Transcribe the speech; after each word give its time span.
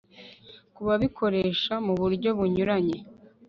ku 0.73 0.81
babikoresha 0.87 1.73
mu 1.85 1.93
buryo 2.01 2.29
bunyuranye 2.37 2.97